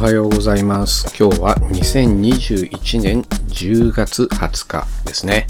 [0.00, 1.14] はようございます。
[1.14, 5.46] 今日は2021年10月20日ですね。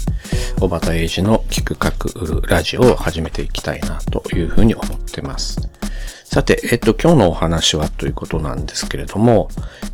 [0.59, 5.69] 小畑英二の聞く書く売るラジオを始めていきたいなというふうに思ってます。
[6.25, 9.47] さて、えっと、今日のお話はということなんですけれども、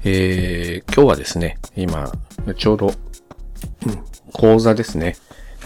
[0.04, 2.12] えー、今日はですね、今、
[2.58, 2.94] ちょうど、うん、
[4.34, 5.18] 講座ですね。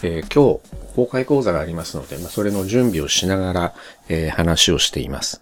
[0.04, 3.74] えー今日、公開講座がありますので、まあ、それの準備をしながら、
[4.10, 5.42] えー話をしています。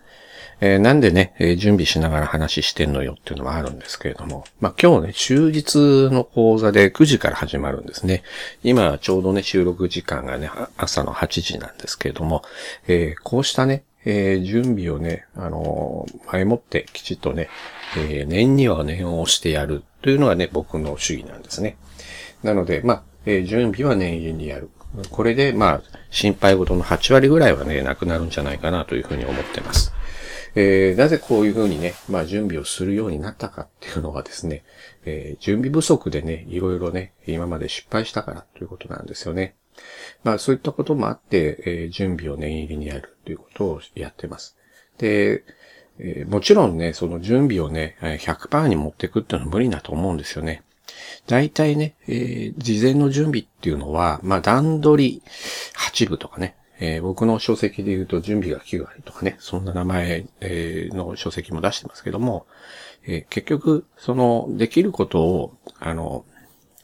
[0.62, 8.24] えーなんでね、えー準備しながら話してんのよっていうのはあるんですけれども、まあ、今日ね、終日の講座で9時から始まるんですね。
[8.64, 12.44] 今ちょうどね、収録時間がね、朝の8時なんですけれども、
[12.88, 17.50] えーこうしたね、え準備をね、あの前もってきちっとね、
[17.98, 21.78] え念には念を押してやるというのがね、僕の主義なんですね。
[22.44, 24.70] なので、まあ、え準備は念入りにやる。
[25.12, 29.94] これで、まあ、心配事の8割ぐらいはね、なくなるんじゃないかなというふうに思ってます。
[30.56, 34.64] えーなぜこういうふうにね、まあ、準備をするようになったかっていうのはですね、
[35.06, 39.56] えー準備不足でね、いろいろね、今まで失敗したからということなんですよね。
[40.24, 44.58] まあ、そういったこともあって、えー準備を念入りにやるということをやってます。
[44.98, 45.44] で、
[46.00, 50.64] えもちろんね、その準備をね、100%に持っていくっていうのは無理だと思うんですよね。
[51.28, 55.24] 大体ね、えー事前の準備っていうのは、まあ、段取り
[55.78, 62.48] 8部とかね、えー僕の書籍で言うと準備が9割とかね、そんな名前、えーの書籍も出してますけども、
[63.06, 66.26] えー結局、その、できることを、あの、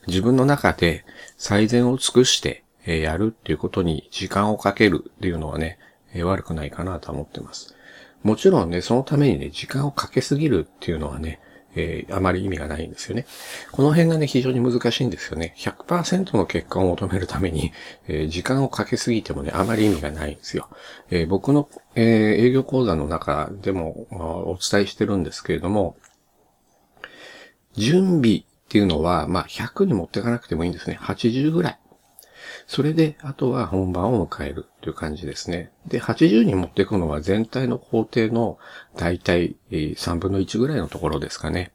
[0.07, 1.03] 自分の中で
[1.37, 5.79] 最善を尽くして、えやるっていうことに時間をかけるっていうのはね、
[6.13, 7.75] え悪くないかなと思ってます。
[8.23, 11.39] もちろんね、そのためにね、時間をかけすぎるっていうのはね、
[11.75, 13.25] えーあまり意味がないんですよね。
[13.71, 15.53] この辺がね、非常に難しいんですよね。
[15.57, 17.71] 100%の結果を求めるために、
[18.07, 20.69] えー時間をかけすぎてもね、あまり意味がないんですよ。
[21.11, 25.95] えー僕の、え営業講座の中でもお伝えしてるんですけれども、
[27.77, 30.97] 準備っていうのは、まあ、100に持っていかなくてもいいんですね。
[31.01, 31.79] 80ぐらい。
[32.67, 35.71] それで、あとは本番を迎えるという感じですね。
[35.87, 38.57] で、80に持っていくのは全体の工程の
[38.95, 41.71] 大体3分の1ぐらいのところですかね。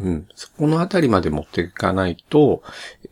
[0.00, 0.28] うん。
[0.34, 2.62] そこのあたりまで持っていかないと、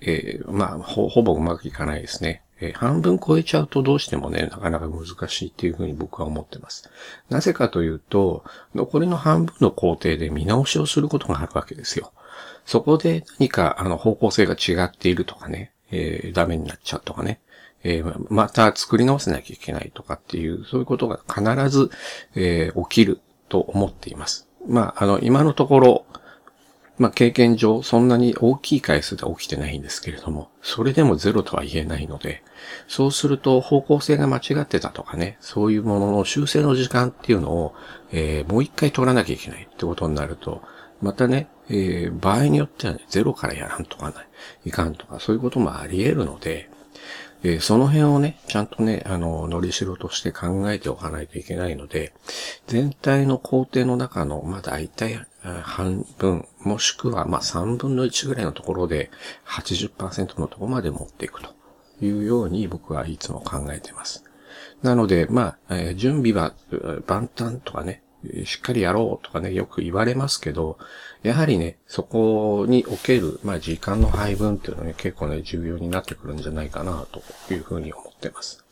[0.00, 2.42] えーまあほ、ほぼうまくいかないですね。
[2.60, 6.90] えー半分超えちゃうとどうしてもね、なかなか難しいっていうふうに僕は思ってます。
[7.28, 8.44] なぜかというと、
[8.74, 12.12] 残りの半分の工程で見直しをすることがあるわけですよ。
[12.64, 17.40] そこで何かあの方向性が違っているとかね、えーダメになっちゃうとかね、
[17.82, 21.90] えーまた作り直せなきゃいけないとかっていう、そういうことが必ず、
[22.34, 24.48] えー起きると思っています。
[24.66, 26.04] まあ、あの、今のところ、
[26.98, 32.42] まあ、経験上、そんなに大きい回数で起きてないんですけれども、それでもゼロとは言えないので、
[32.88, 37.74] そうすると方向性が間違ってたとかね、そういうものの修正の時間っていうのを、
[38.10, 40.60] えーもう一回取らなきゃいけないってことになると、
[41.00, 44.26] またね、えー場合によってはね、ゼロからやらんとかない、
[44.66, 46.70] いかんとか、そういうこともあり得るので、
[47.42, 52.12] えーその辺をね、ちゃんとね、あの、のりしろとして考えておかないといけないので、
[52.66, 55.24] 全体の工程の中の、まあ大体
[55.62, 59.10] 半分、もしくはまあ3分の1ぐらいのところで
[59.46, 61.50] 80%のところまで持っていくと
[62.00, 64.24] いうように僕はいつも考えています。
[64.82, 66.54] なので、まあ、えー準備は
[67.06, 68.02] 万端とかね、
[68.44, 70.78] しっかりやろうとかね、よく言われますけど、
[71.22, 78.64] やはりね、そこにおける、まあ、時間の配分っていうのはね、結構ね、重要になってくるんじゃないかな、というふうに思ってます。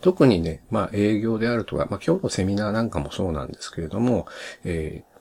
[0.00, 4.26] 特にね、まあ、営業であるとか、まあ、今日のセミナーなんかもそうなんですけれども、
[4.64, 5.11] えー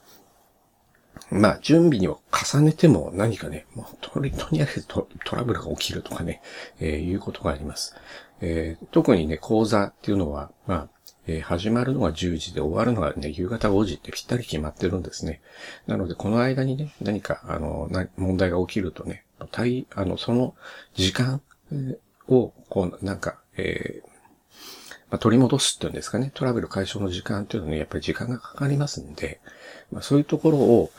[1.30, 6.42] まあ、準備を重ねても何かね、もうとり、とにかくトトラブルが起きるとかね、
[6.80, 7.96] えーいうことがあります。
[8.42, 10.88] えー特にね、講座っていうのは、まあ、
[11.28, 15.42] えー始まるのが10時で終わるのがね、夕方5時ってぴったり決まってるんですね。
[15.88, 20.56] なので、この間にね、何か、あの、な問題が起きるとね、対、あの、その
[20.96, 21.42] 時間
[22.28, 24.12] を、こう、なんか、えー
[25.12, 29.42] まあ、取り戻すっていうんですかね、トラブル解消の時間っていうのはね、やっぱり時間がかかりますんで、
[29.92, 30.90] まあ、そういうところを、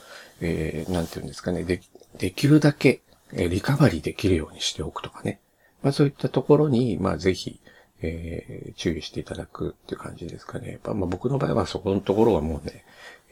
[0.43, 1.81] えーなんていうんですかね、で、
[2.19, 3.01] できるだけ、
[3.33, 5.41] えリカバリーできるようにしておくとかね。
[5.83, 7.61] まあ、そういったところに、まあ、ぜひ、
[8.03, 10.73] えー注意していただくっていう感じですかね。
[10.73, 12.85] やっぱまあ、僕の場合はそこのところはもうね、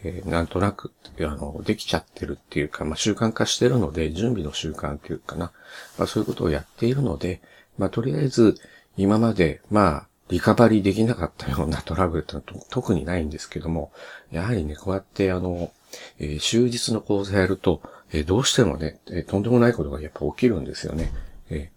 [0.04, 5.52] えーなんとなく、あの、できちゃってるっていうか、まあ、習慣化してるので、準備の習慣っていうかな。
[5.98, 7.40] まあ、そういうことをやっているので、
[7.76, 8.56] まあ、とりあえず、
[8.96, 13.90] 今まで、まあ、リカバリーできなかったようなトラブルってのは特にないんですけども、
[14.30, 15.72] やはりね、こうやってあの、
[16.18, 17.82] え終日の講座やると、
[18.12, 21.12] えどうしてもね、えとんでもないことがやっぱ起きるんですよね。
[21.50, 21.70] え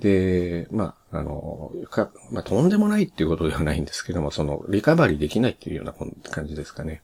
[0.00, 5.92] で、まあ、あの、か、まあ、とんでもないっていうことではないんですけども、その、リカバリーできないっていうような
[6.30, 7.02] 感じですかね。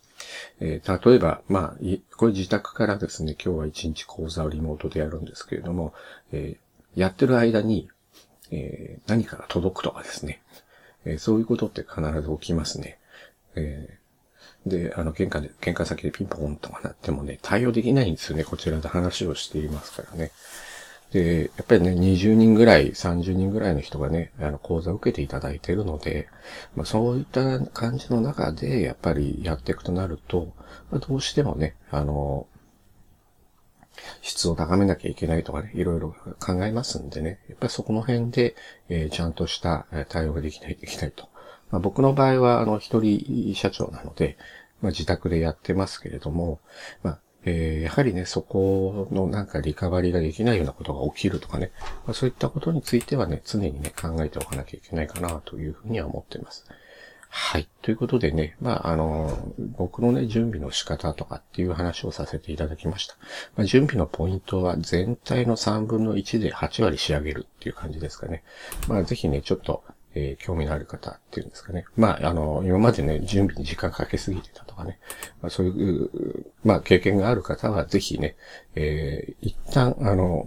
[0.61, 1.77] えー、例えば、まあ、
[2.17, 5.93] これ自宅からですね、今日は一日講座をリモートでやるんですけれども、
[6.33, 7.89] えー、やってる間に、
[8.51, 10.43] えー、何かが届くとかですね、
[11.05, 12.99] えそういうことって必ず起きますね。
[13.57, 13.99] え
[14.67, 18.45] で、あの、玄関で、玄関先でピンポンとかなってもね、対応できないんですよね。
[18.45, 20.31] こちらで話をしていますからね。
[21.13, 26.29] で、やっぱりね、20人ぐらい、30人ぐらいの人がね、あの、講座を受けていただいているので、
[26.75, 30.53] まあ、そういった感じの中で、やっぱりやっていくとなると、
[30.91, 32.47] まあ、どうしてもね、あの、
[34.23, 38.57] 質を高めなきゃいけないとかね、いろいろ考えますんでね、やっぱりそこの辺で、
[38.89, 41.29] えー、ちゃんとした対応ができないといけないと。
[41.71, 44.37] まあ、僕の場合は、あの、一人社長なので、
[44.81, 46.61] まあ、自宅でやってますけれども、
[47.03, 51.73] まあ、えー、やはりね、そこのなんかリカバリーができないようなことが起きるとかね、
[52.07, 56.65] まあ、そういったことについてはね、常にね、考えておかなきゃいけないかなというふうには思っています。
[57.37, 57.69] はい。
[57.83, 63.17] ということでね、まあ、あの、僕のね、準備の仕方とかっていう話をさせていただきました。
[63.57, 68.45] まあ、準備のポイントは全体の3分の1で8割仕上げるっていう感じですかね。
[68.87, 69.83] まあ、ぜひね、ちょっと、
[70.15, 71.85] えー、興味のある方っていうんですかね。
[71.97, 74.99] まあ、あの、今までね、準備に時間かけすぎてたとかね。
[75.43, 76.11] まあ、そういう、
[76.65, 78.37] まあ、経験がある方は、ぜひね、
[78.75, 80.47] えー、一旦、あの、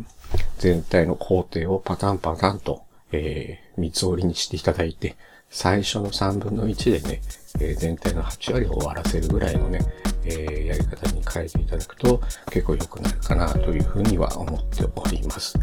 [0.57, 5.15] 全体の工程をパタンパタンと、えー、三つ折りにしていただいて、
[5.49, 7.21] 最初の3分の1でね、
[7.59, 9.79] えー、全体の8割を終わらせるぐらいのね、
[10.25, 12.21] えー、やり方に変えていただくと
[12.51, 15.57] 結構良くなるかなというふうには思っております。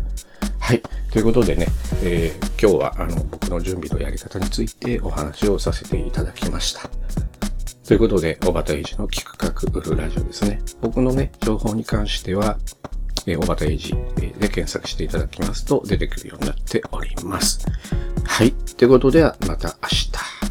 [0.65, 0.83] はい。
[1.13, 1.67] ということでね、
[2.03, 6.89] えー、今日はあの僕の準備のやり方についてお話をさせていただきました。
[7.87, 10.63] ということで、小畑英二の企画売るラジオですね。
[10.81, 12.57] 僕のね、情報に関しては、
[13.27, 17.67] えー、小畑英二で検索していただきますと出てくるようになっております。
[18.25, 18.53] はい。
[18.53, 20.44] ということでは、また明日。